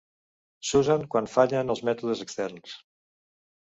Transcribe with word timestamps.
S'usen 0.69 1.05
quan 1.13 1.31
fallen 1.35 1.71
els 1.77 1.87
mètodes 1.93 2.29
externs. 2.29 2.77